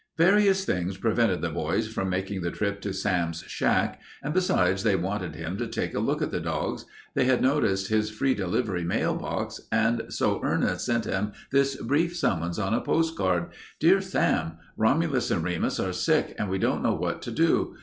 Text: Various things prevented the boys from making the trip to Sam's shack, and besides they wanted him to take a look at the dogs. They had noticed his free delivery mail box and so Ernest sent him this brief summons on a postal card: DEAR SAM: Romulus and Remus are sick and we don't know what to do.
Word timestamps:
Various 0.17 0.65
things 0.65 0.97
prevented 0.97 1.43
the 1.43 1.51
boys 1.51 1.87
from 1.87 2.09
making 2.09 2.41
the 2.41 2.49
trip 2.49 2.81
to 2.81 2.91
Sam's 2.91 3.43
shack, 3.45 4.01
and 4.23 4.33
besides 4.33 4.81
they 4.81 4.95
wanted 4.95 5.35
him 5.35 5.57
to 5.57 5.67
take 5.67 5.93
a 5.93 5.99
look 5.99 6.23
at 6.23 6.31
the 6.31 6.39
dogs. 6.39 6.85
They 7.13 7.25
had 7.25 7.39
noticed 7.39 7.89
his 7.89 8.09
free 8.09 8.33
delivery 8.33 8.83
mail 8.83 9.15
box 9.15 9.61
and 9.71 10.05
so 10.09 10.41
Ernest 10.43 10.87
sent 10.87 11.05
him 11.05 11.33
this 11.51 11.75
brief 11.75 12.17
summons 12.17 12.57
on 12.57 12.73
a 12.73 12.81
postal 12.81 13.15
card: 13.15 13.49
DEAR 13.79 14.01
SAM: 14.01 14.53
Romulus 14.75 15.29
and 15.29 15.43
Remus 15.43 15.79
are 15.79 15.93
sick 15.93 16.33
and 16.39 16.49
we 16.49 16.57
don't 16.57 16.81
know 16.81 16.95
what 16.95 17.21
to 17.21 17.31
do. 17.31 17.75